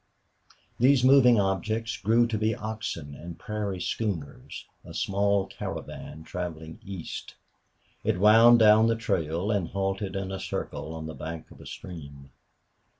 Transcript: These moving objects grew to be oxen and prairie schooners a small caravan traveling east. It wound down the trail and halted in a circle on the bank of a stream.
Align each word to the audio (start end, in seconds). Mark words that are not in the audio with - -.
These 0.79 1.03
moving 1.03 1.39
objects 1.39 1.95
grew 1.95 2.25
to 2.25 2.35
be 2.39 2.55
oxen 2.55 3.13
and 3.13 3.37
prairie 3.37 3.79
schooners 3.79 4.65
a 4.83 4.95
small 4.95 5.45
caravan 5.45 6.23
traveling 6.23 6.79
east. 6.83 7.35
It 8.03 8.17
wound 8.19 8.57
down 8.57 8.87
the 8.87 8.95
trail 8.95 9.51
and 9.51 9.67
halted 9.67 10.15
in 10.15 10.31
a 10.31 10.39
circle 10.39 10.95
on 10.95 11.05
the 11.05 11.13
bank 11.13 11.51
of 11.51 11.61
a 11.61 11.67
stream. 11.67 12.31